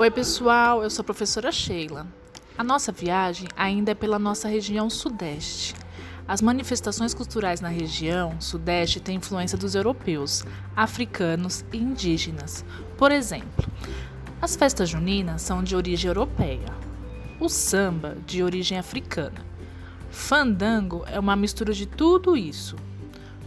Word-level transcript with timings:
Oi, 0.00 0.12
pessoal, 0.12 0.80
eu 0.84 0.90
sou 0.90 1.02
a 1.02 1.04
professora 1.04 1.50
Sheila. 1.50 2.06
A 2.56 2.62
nossa 2.62 2.92
viagem 2.92 3.48
ainda 3.56 3.90
é 3.90 3.94
pela 3.96 4.16
nossa 4.16 4.46
região 4.46 4.88
Sudeste. 4.88 5.74
As 6.26 6.40
manifestações 6.40 7.12
culturais 7.12 7.60
na 7.60 7.66
região 7.68 8.40
Sudeste 8.40 9.00
têm 9.00 9.16
influência 9.16 9.58
dos 9.58 9.74
europeus, 9.74 10.44
africanos 10.76 11.64
e 11.72 11.78
indígenas. 11.78 12.64
Por 12.96 13.10
exemplo, 13.10 13.66
as 14.40 14.54
festas 14.54 14.88
juninas 14.88 15.42
são 15.42 15.64
de 15.64 15.74
origem 15.74 16.06
europeia, 16.06 16.72
o 17.40 17.48
samba 17.48 18.16
de 18.24 18.40
origem 18.40 18.78
africana. 18.78 19.44
Fandango 20.10 21.02
é 21.08 21.18
uma 21.18 21.34
mistura 21.34 21.72
de 21.72 21.86
tudo 21.86 22.36
isso. 22.36 22.76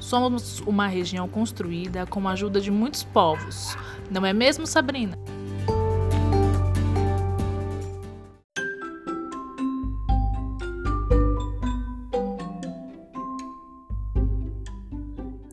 Somos 0.01 0.59
uma 0.59 0.87
região 0.87 1.29
construída 1.29 2.05
com 2.05 2.27
a 2.27 2.33
ajuda 2.33 2.59
de 2.59 2.69
muitos 2.69 3.03
povos, 3.03 3.77
não 4.09 4.25
é 4.25 4.33
mesmo, 4.33 4.67
Sabrina? 4.67 5.20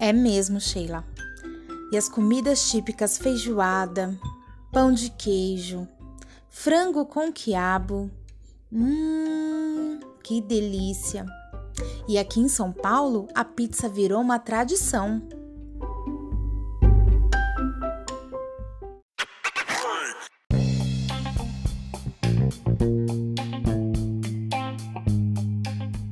É 0.01 0.13
mesmo, 0.13 0.61
Sheila. 0.61 1.05
E 1.91 1.97
as 1.97 2.09
comidas 2.09 2.71
típicas 2.71 3.19
feijoada, 3.19 4.17
pão 4.71 4.93
de 4.93 5.11
queijo, 5.11 5.89
frango 6.49 7.05
com 7.05 7.33
quiabo. 7.33 8.09
Hum, 8.73 9.99
que 10.23 10.41
delícia! 10.41 11.27
E 12.09 12.17
aqui 12.17 12.39
em 12.39 12.49
São 12.49 12.73
Paulo, 12.73 13.27
a 13.35 13.45
pizza 13.45 13.89
virou 13.89 14.21
uma 14.21 14.39
tradição. 14.39 15.21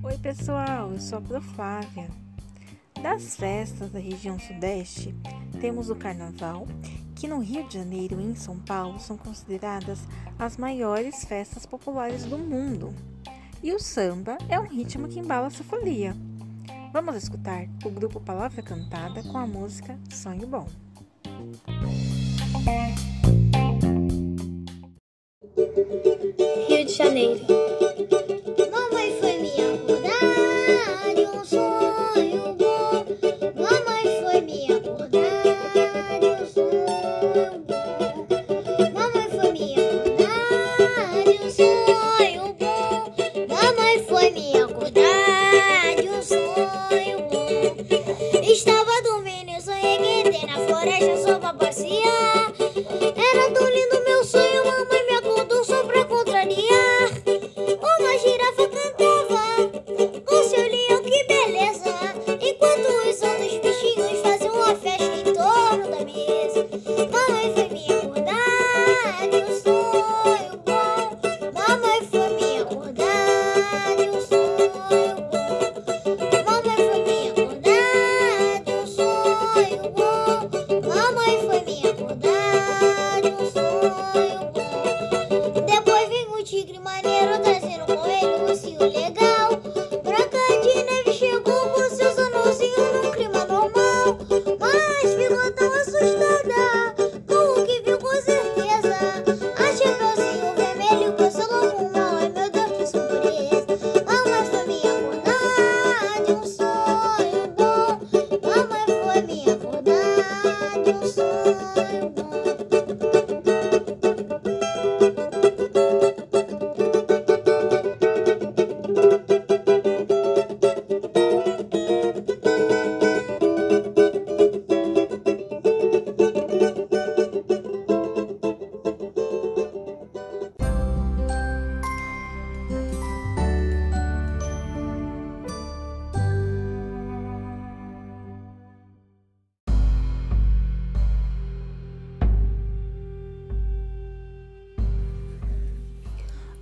Oi, 0.02 0.18
pessoal, 0.18 0.90
eu 0.90 1.00
sou 1.00 1.18
a 1.18 1.40
Flávia. 1.40 2.25
Das 3.06 3.36
festas 3.36 3.92
da 3.92 4.00
região 4.00 4.36
Sudeste, 4.36 5.14
temos 5.60 5.90
o 5.90 5.94
Carnaval, 5.94 6.66
que 7.14 7.28
no 7.28 7.38
Rio 7.38 7.62
de 7.68 7.74
Janeiro 7.78 8.20
e 8.20 8.24
em 8.24 8.34
São 8.34 8.58
Paulo 8.58 8.98
são 8.98 9.16
consideradas 9.16 10.00
as 10.36 10.56
maiores 10.56 11.24
festas 11.24 11.64
populares 11.64 12.24
do 12.24 12.36
mundo. 12.36 12.92
E 13.62 13.72
o 13.72 13.78
samba 13.78 14.36
é 14.48 14.58
um 14.58 14.66
ritmo 14.66 15.06
que 15.06 15.20
embala 15.20 15.46
essa 15.46 15.62
folia. 15.62 16.16
Vamos 16.92 17.14
escutar 17.14 17.68
o 17.84 17.90
grupo 17.90 18.18
Palavra 18.18 18.60
Cantada 18.60 19.22
com 19.22 19.38
a 19.38 19.46
música 19.46 19.96
Sonho 20.12 20.48
Bom. 20.48 20.66
Rio 26.68 26.84
de 26.84 26.92
Janeiro. 26.92 27.65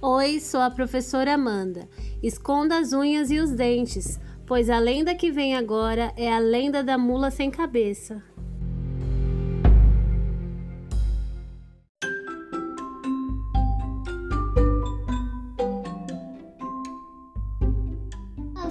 Oi, 0.06 0.38
sou 0.38 0.60
a 0.60 0.70
professora 0.70 1.32
Amanda. 1.32 1.88
Esconda 2.22 2.76
as 2.76 2.92
unhas 2.92 3.30
e 3.30 3.38
os 3.38 3.52
dentes, 3.52 4.20
pois 4.46 4.68
a 4.68 4.78
lenda 4.78 5.14
que 5.14 5.32
vem 5.32 5.56
agora 5.56 6.12
é 6.14 6.30
a 6.30 6.38
lenda 6.38 6.84
da 6.84 6.98
mula 6.98 7.30
sem 7.30 7.50
cabeça. 7.50 8.22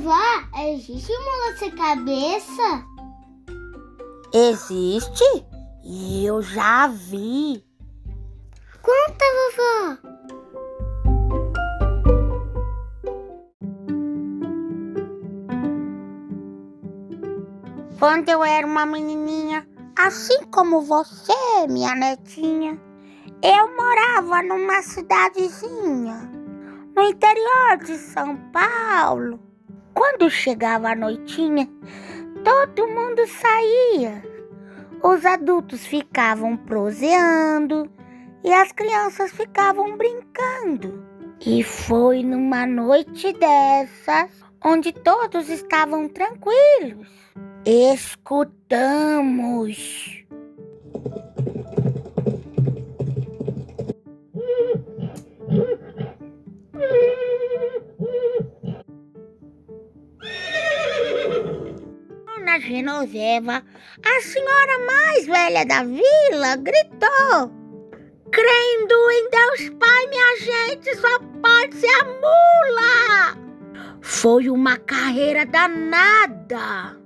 Vó, 0.04 0.62
existe 0.68 1.14
mula 1.18 1.58
sem 1.58 1.72
cabeça? 1.72 2.86
Existe? 4.32 5.24
Eu 6.24 6.44
já 6.44 6.86
vi. 6.86 7.66
Conta, 8.84 9.26
vovó. 9.98 10.13
Quando 18.04 18.28
eu 18.28 18.44
era 18.44 18.68
uma 18.68 18.86
menininha, 18.86 19.66
assim 19.98 20.44
como 20.52 20.82
você, 20.82 21.32
minha 21.70 21.96
netinha, 21.96 22.78
eu 23.42 23.78
morava 23.78 24.44
numa 24.44 24.82
cidadezinha 24.82 26.30
no 26.94 27.02
interior 27.02 27.78
de 27.82 27.98
São 27.98 28.36
Paulo. 28.52 29.40
Quando 29.94 30.30
chegava 30.30 30.90
a 30.90 30.96
noitinha, 30.98 31.66
todo 32.44 32.90
mundo 32.90 33.26
saía. 33.26 34.22
Os 35.02 35.26
adultos 35.26 35.86
ficavam 35.88 36.58
proseando 36.58 37.90
e 38.44 38.52
as 38.52 38.74
crianças 38.74 39.32
ficavam 39.32 39.96
brincando. 39.96 41.06
E 41.40 41.64
foi 41.64 42.22
numa 42.22 42.66
noite 42.66 43.32
dessas 43.32 44.30
onde 44.62 44.92
todos 44.92 45.48
estavam 45.48 46.10
tranquilos 46.10 47.08
escutamos. 47.66 48.64
Dona 62.26 62.60
Genoveva, 62.60 63.64
a 64.06 64.22
senhora 64.22 64.86
mais 64.86 65.26
velha 65.26 65.66
da 65.66 65.84
vila, 65.84 66.56
gritou: 66.58 67.52
Crendo 68.32 69.12
em 69.12 69.30
Deus 69.30 69.70
Pai, 69.80 70.08
minha 70.08 70.38
gente, 70.40 70.96
só 70.96 71.20
pode 71.42 71.76
ser 71.76 71.88
a 71.88 72.06
mula. 72.06 73.38
Foi 74.02 74.50
uma 74.50 74.78
carreira 74.78 75.46
danada. 75.46 77.03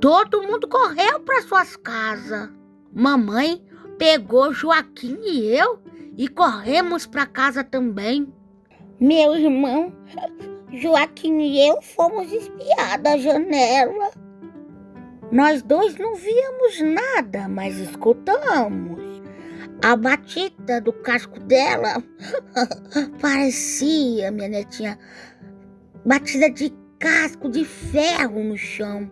Todo 0.00 0.42
mundo 0.42 0.68
correu 0.68 1.20
para 1.20 1.42
suas 1.42 1.74
casas. 1.76 2.50
Mamãe 2.92 3.64
pegou 3.98 4.52
Joaquim 4.52 5.18
e 5.22 5.46
eu 5.56 5.80
e 6.16 6.28
corremos 6.28 7.06
para 7.06 7.26
casa 7.26 7.64
também. 7.64 8.32
Meu 9.00 9.34
irmão, 9.36 9.92
Joaquim 10.72 11.40
e 11.40 11.66
eu 11.66 11.80
fomos 11.80 12.30
espiar 12.30 13.00
da 13.00 13.16
janela. 13.16 14.10
Nós 15.32 15.62
dois 15.62 15.96
não 15.96 16.14
víamos 16.14 16.80
nada, 16.80 17.48
mas 17.48 17.78
escutamos. 17.78 19.02
A 19.82 19.96
batida 19.96 20.80
do 20.80 20.92
casco 20.92 21.40
dela 21.40 22.02
parecia, 23.20 24.30
minha 24.30 24.48
netinha, 24.48 24.98
batida 26.04 26.50
de 26.50 26.72
casco 26.98 27.48
de 27.48 27.64
ferro 27.64 28.42
no 28.44 28.56
chão. 28.56 29.10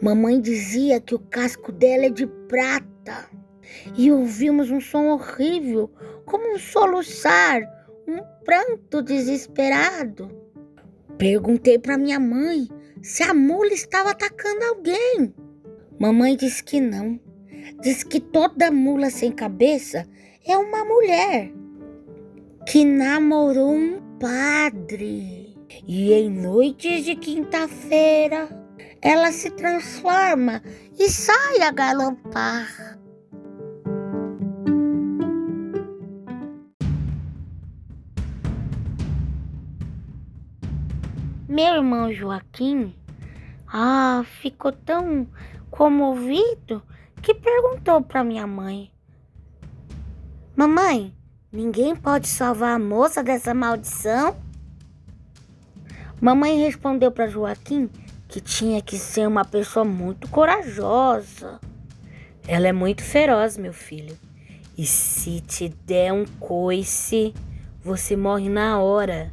Mamãe 0.00 0.40
dizia 0.40 1.00
que 1.00 1.14
o 1.14 1.18
casco 1.18 1.72
dela 1.72 2.06
é 2.06 2.10
de 2.10 2.26
prata. 2.26 3.28
E 3.96 4.10
ouvimos 4.10 4.70
um 4.70 4.80
som 4.80 5.08
horrível, 5.08 5.90
como 6.24 6.54
um 6.54 6.58
soluçar, 6.58 7.62
um 8.06 8.18
pranto 8.44 9.02
desesperado. 9.02 10.30
Perguntei 11.18 11.78
para 11.78 11.98
minha 11.98 12.20
mãe 12.20 12.68
se 13.02 13.22
a 13.22 13.32
mula 13.32 13.72
estava 13.72 14.10
atacando 14.10 14.64
alguém. 14.64 15.34
Mamãe 15.98 16.36
disse 16.36 16.62
que 16.62 16.80
não. 16.80 17.18
Diz 17.80 18.02
que 18.02 18.20
toda 18.20 18.70
mula 18.70 19.10
sem 19.10 19.32
cabeça 19.32 20.06
é 20.46 20.56
uma 20.56 20.84
mulher 20.84 21.50
que 22.66 22.84
namorou 22.84 23.72
um 23.72 24.00
padre. 24.18 25.56
E 25.86 26.12
em 26.12 26.30
noites 26.30 27.04
de 27.04 27.16
quinta-feira, 27.16 28.48
ela 29.04 29.30
se 29.30 29.50
transforma 29.50 30.62
e 30.98 31.10
sai 31.10 31.60
a 31.60 31.70
galopar. 31.70 32.98
Meu 41.46 41.74
irmão 41.74 42.10
Joaquim, 42.10 42.96
ah, 43.68 44.24
ficou 44.40 44.72
tão 44.72 45.28
comovido 45.70 46.82
que 47.20 47.34
perguntou 47.34 48.00
para 48.00 48.24
minha 48.24 48.46
mãe: 48.46 48.90
Mamãe, 50.56 51.14
ninguém 51.52 51.94
pode 51.94 52.26
salvar 52.26 52.76
a 52.76 52.78
moça 52.78 53.22
dessa 53.22 53.52
maldição? 53.52 54.34
Mamãe 56.22 56.58
respondeu 56.58 57.12
para 57.12 57.28
Joaquim 57.28 57.90
que 58.34 58.40
tinha 58.40 58.82
que 58.82 58.98
ser 58.98 59.28
uma 59.28 59.44
pessoa 59.44 59.84
muito 59.84 60.26
corajosa. 60.28 61.60
Ela 62.48 62.66
é 62.66 62.72
muito 62.72 63.00
feroz, 63.00 63.56
meu 63.56 63.72
filho. 63.72 64.18
E 64.76 64.84
se 64.84 65.40
te 65.40 65.68
der 65.68 66.12
um 66.12 66.24
coice, 66.40 67.32
você 67.80 68.16
morre 68.16 68.48
na 68.48 68.80
hora. 68.80 69.32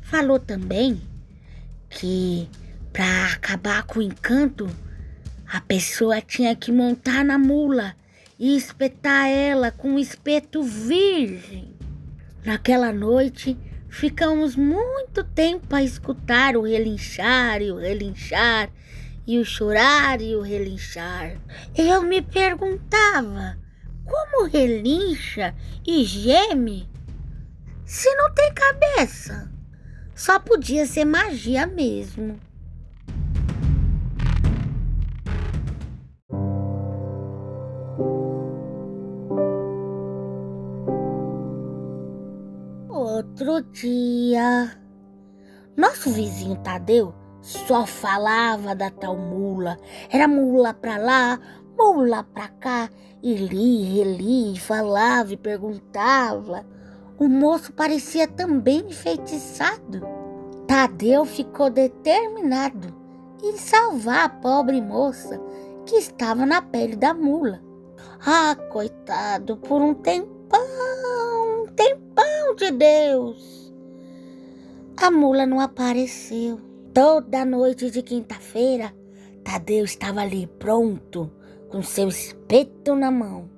Falou 0.00 0.38
também 0.38 1.02
que 1.90 2.48
para 2.90 3.34
acabar 3.34 3.82
com 3.82 3.98
o 3.98 4.02
encanto, 4.02 4.66
a 5.46 5.60
pessoa 5.60 6.22
tinha 6.22 6.56
que 6.56 6.72
montar 6.72 7.22
na 7.22 7.36
mula 7.36 7.94
e 8.38 8.56
espetar 8.56 9.28
ela 9.28 9.70
com 9.70 9.90
um 9.90 9.98
espeto 9.98 10.62
virgem. 10.62 11.76
Naquela 12.46 12.90
noite, 12.94 13.58
ficamos 13.92 14.56
muito 14.56 15.22
tempo 15.22 15.76
a 15.76 15.82
escutar 15.82 16.56
o 16.56 16.62
relinchar 16.62 17.60
e 17.60 17.70
o 17.70 17.76
relinchar 17.76 18.70
e 19.26 19.38
o 19.38 19.44
chorar 19.44 20.22
e 20.22 20.34
o 20.34 20.40
relinchar. 20.40 21.36
Eu 21.76 22.02
me 22.02 22.22
perguntava 22.22 23.58
como 24.02 24.48
relincha 24.48 25.54
e 25.86 26.04
geme 26.04 26.88
se 27.84 28.12
não 28.14 28.32
tem 28.32 28.50
cabeça. 28.54 29.52
Só 30.14 30.38
podia 30.40 30.86
ser 30.86 31.04
magia 31.04 31.66
mesmo. 31.66 32.40
Outro 43.32 43.62
dia, 43.72 44.70
nosso 45.74 46.10
vizinho 46.10 46.54
Tadeu 46.56 47.14
só 47.40 47.86
falava 47.86 48.74
da 48.74 48.90
tal 48.90 49.16
mula. 49.16 49.78
Era 50.10 50.28
mula 50.28 50.74
pra 50.74 50.98
lá, 50.98 51.40
mula 51.78 52.24
pra 52.24 52.48
cá, 52.48 52.90
e 53.22 53.34
lia, 53.34 54.04
relia, 54.04 54.60
falava 54.60 55.32
e 55.32 55.38
perguntava. 55.38 56.66
O 57.18 57.26
moço 57.26 57.72
parecia 57.72 58.28
também 58.28 58.80
enfeitiçado. 58.90 60.06
Tadeu 60.66 61.24
ficou 61.24 61.70
determinado 61.70 62.94
em 63.42 63.56
salvar 63.56 64.26
a 64.26 64.28
pobre 64.28 64.78
moça 64.82 65.40
que 65.86 65.96
estava 65.96 66.44
na 66.44 66.60
pele 66.60 66.96
da 66.96 67.14
mula. 67.14 67.62
Ah, 68.26 68.54
coitado, 68.70 69.56
por 69.56 69.80
um 69.80 69.94
tempão, 69.94 70.81
de 72.54 72.70
Deus. 72.70 73.72
A 74.96 75.10
mula 75.10 75.46
não 75.46 75.60
apareceu. 75.60 76.60
Toda 76.94 77.44
noite 77.44 77.90
de 77.90 78.02
quinta-feira, 78.02 78.92
Tadeu 79.42 79.84
estava 79.84 80.20
ali 80.20 80.46
pronto, 80.58 81.32
com 81.68 81.82
seu 81.82 82.08
espeto 82.08 82.94
na 82.94 83.10
mão. 83.10 83.48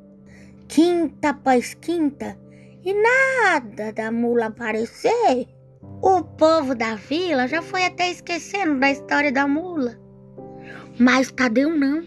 Quinta 0.69 1.31
após 1.31 1.75
quinta, 1.75 2.39
e 2.85 2.95
nada 2.95 3.93
da 3.93 4.13
mula 4.13 4.47
aparecer. 4.47 5.49
O 6.01 6.23
povo 6.23 6.75
da 6.75 6.95
vila 6.95 7.49
já 7.49 7.61
foi 7.61 7.85
até 7.85 8.11
esquecendo 8.11 8.79
da 8.79 8.91
história 8.91 9.33
da 9.33 9.49
mula. 9.49 9.99
Mas 10.99 11.31
Tadeu 11.33 11.77
não. 11.77 12.05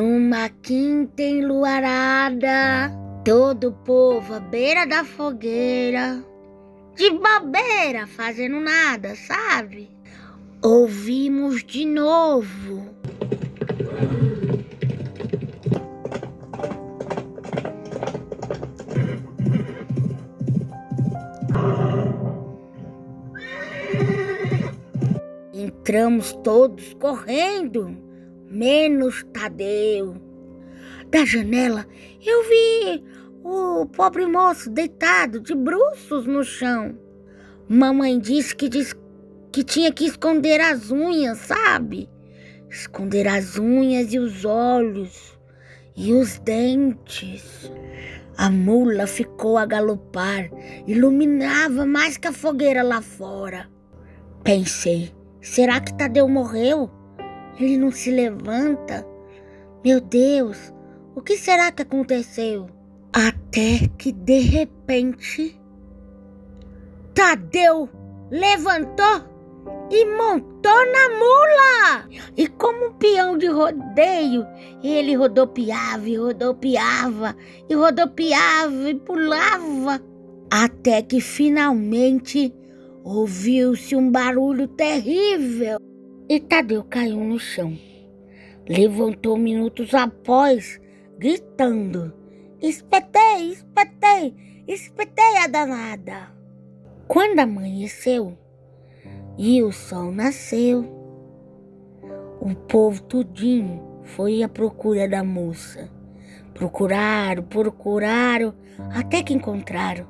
Uma 0.00 0.48
quinta 0.48 1.22
enluarada, 1.22 2.90
todo 3.24 3.68
o 3.68 3.72
povo 3.72 4.34
à 4.34 4.40
beira 4.40 4.86
da 4.86 5.04
fogueira, 5.04 6.24
de 6.96 7.10
bobeira, 7.10 8.06
fazendo 8.06 8.60
nada, 8.60 9.14
sabe? 9.14 9.90
Ouvimos 10.62 11.62
de 11.64 11.84
novo. 11.84 12.88
Entramos 25.52 26.32
todos 26.42 26.94
correndo, 26.94 27.96
menos 28.50 29.24
Tadeu. 29.32 30.14
Da 31.10 31.24
janela 31.24 31.86
eu 32.24 32.44
vi 32.44 33.09
o 33.42 33.86
pobre 33.86 34.26
moço 34.26 34.70
deitado 34.70 35.40
de 35.40 35.54
bruços 35.54 36.26
no 36.26 36.44
chão. 36.44 36.98
Mamãe 37.68 38.18
disse 38.18 38.54
que, 38.54 38.68
disse 38.68 38.94
que 39.52 39.62
tinha 39.62 39.92
que 39.92 40.04
esconder 40.04 40.60
as 40.60 40.90
unhas, 40.90 41.38
sabe? 41.38 42.08
Esconder 42.68 43.26
as 43.26 43.58
unhas 43.58 44.12
e 44.12 44.18
os 44.18 44.44
olhos 44.44 45.38
e 45.96 46.12
os 46.12 46.38
dentes. 46.38 47.70
A 48.36 48.50
mula 48.50 49.06
ficou 49.06 49.58
a 49.58 49.66
galopar, 49.66 50.50
iluminava 50.86 51.84
mais 51.84 52.16
que 52.16 52.28
a 52.28 52.32
fogueira 52.32 52.82
lá 52.82 53.02
fora. 53.02 53.68
Pensei, 54.42 55.12
Será 55.40 55.80
que 55.80 55.94
Tadeu 55.94 56.28
morreu? 56.28 56.90
Ele 57.58 57.78
não 57.78 57.90
se 57.90 58.10
levanta? 58.10 59.06
Meu 59.82 59.98
Deus, 59.98 60.72
o 61.14 61.22
que 61.22 61.38
será 61.38 61.72
que 61.72 61.80
aconteceu? 61.80 62.68
Até 63.12 63.88
que 63.98 64.12
de 64.12 64.38
repente 64.40 65.60
Tadeu 67.14 67.88
levantou 68.30 69.24
e 69.90 70.04
montou 70.06 70.86
na 70.92 71.08
mula. 71.18 72.08
E 72.36 72.46
como 72.46 72.86
um 72.86 72.92
peão 72.94 73.36
de 73.36 73.46
rodeio, 73.46 74.46
ele 74.82 75.14
rodopiava 75.14 76.08
e 76.08 76.16
rodopiava 76.16 77.36
e 77.68 77.74
rodopiava 77.74 78.90
e 78.90 78.94
pulava 78.94 80.00
até 80.50 81.02
que 81.02 81.20
finalmente 81.20 82.54
Ouviu-se 83.02 83.96
um 83.96 84.10
barulho 84.10 84.68
terrível 84.68 85.78
e 86.28 86.38
Tadeu 86.38 86.84
caiu 86.84 87.16
no 87.16 87.38
chão. 87.38 87.76
Levantou 88.68 89.38
minutos 89.38 89.94
após, 89.94 90.78
gritando 91.18 92.12
Espetei, 92.62 93.52
espetei, 93.52 94.34
espetei 94.68 95.38
a 95.38 95.46
danada. 95.46 96.30
Quando 97.08 97.38
amanheceu 97.38 98.36
e 99.38 99.62
o 99.62 99.72
sol 99.72 100.12
nasceu, 100.12 100.84
o 102.38 102.54
povo 102.54 103.02
tudinho 103.02 104.02
foi 104.04 104.42
à 104.42 104.48
procura 104.48 105.08
da 105.08 105.24
moça. 105.24 105.90
Procuraram, 106.52 107.42
procuraram, 107.44 108.54
até 108.94 109.22
que 109.22 109.32
encontraram. 109.32 110.06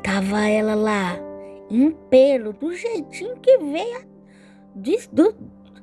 Tava 0.00 0.48
ela 0.48 0.76
lá, 0.76 1.16
em 1.68 1.90
pelo, 1.90 2.52
do 2.52 2.76
jeitinho 2.76 3.36
que 3.40 3.58
veio, 3.58 4.06
do, 5.10 5.34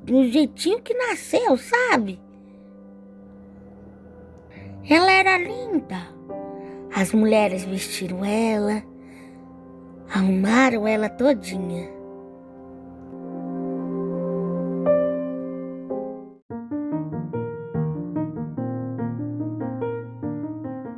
do 0.02 0.24
jeitinho 0.30 0.82
que 0.82 0.94
nasceu, 0.94 1.58
sabe? 1.58 2.24
Ela 4.88 5.12
era 5.12 5.38
linda. 5.40 5.98
As 6.96 7.12
mulheres 7.12 7.64
vestiram 7.66 8.24
ela, 8.24 8.84
arrumaram 10.14 10.88
ela 10.88 11.10
todinha. 11.10 11.90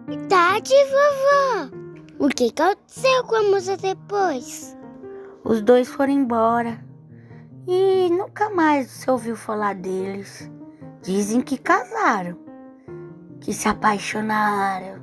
Verdade, 0.06 0.74
vovó. 0.86 1.70
O 2.20 2.28
que 2.28 2.50
aconteceu 2.50 3.24
com 3.24 3.36
a 3.36 3.44
moça 3.44 3.78
depois? 3.78 4.78
Os 5.46 5.62
dois 5.62 5.88
foram 5.88 6.12
embora 6.12 6.78
e 7.66 8.10
nunca 8.10 8.50
mais 8.50 8.88
se 8.88 9.10
ouviu 9.10 9.36
falar 9.36 9.76
deles. 9.76 10.52
Dizem 11.02 11.42
que 11.42 11.58
casaram, 11.58 12.38
que 13.42 13.54
se 13.54 13.68
apaixonaram 13.68 15.02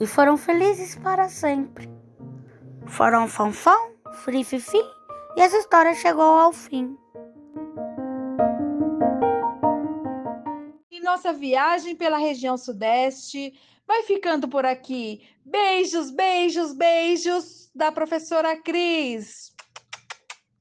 e 0.00 0.06
foram 0.06 0.36
felizes 0.36 0.96
para 0.96 1.28
sempre. 1.28 1.90
Foram 2.86 3.28
fanfão, 3.28 3.92
frififi 4.24 4.82
e 5.36 5.40
essa 5.40 5.56
história 5.56 5.94
chegou 5.94 6.22
ao 6.38 6.52
fim. 6.52 6.96
E 10.90 11.00
nossa 11.00 11.32
viagem 11.32 11.96
pela 11.96 12.18
região 12.18 12.56
sudeste 12.56 13.54
vai 13.86 14.02
ficando 14.02 14.48
por 14.48 14.64
aqui. 14.64 15.22
Beijos, 15.44 16.10
beijos, 16.10 16.72
beijos 16.72 17.70
da 17.74 17.90
professora 17.90 18.56
Cris. 18.56 19.51